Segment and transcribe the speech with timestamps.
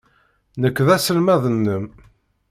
[0.61, 1.85] Nekk d aselmad-nnem.